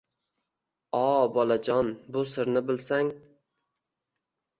—O, 0.99 1.01
bolajon, 1.35 1.91
bu 2.15 2.23
sirni 2.31 2.63
bilsang 2.71 3.13